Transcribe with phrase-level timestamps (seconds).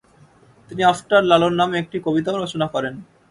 [0.69, 2.93] তিনি আফটার লালন নামে একটি কবিতাও রচনা করেন।